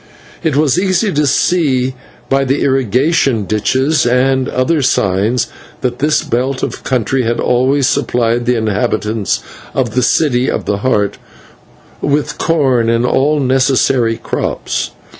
It 0.41 0.55
was 0.57 0.79
easy 0.79 1.11
to 1.13 1.27
see 1.27 1.93
by 2.27 2.43
the 2.43 2.63
irrigation 2.63 3.45
ditches 3.45 4.03
and 4.03 4.49
other 4.49 4.81
signs 4.81 5.45
that 5.81 5.99
this 5.99 6.23
belt 6.23 6.63
of 6.63 6.83
country 6.83 7.21
had 7.21 7.39
always 7.39 7.85
supplied 7.87 8.47
the 8.47 8.57
inhabitants 8.57 9.41
of 9.75 9.93
the 9.93 10.01
City 10.01 10.49
of 10.49 10.65
the 10.65 10.77
Heart 10.77 11.19
with 12.01 12.39
corn 12.39 12.89
and 12.89 13.05
all 13.05 13.39
necessary 13.39 14.17
crops. 14.17 14.89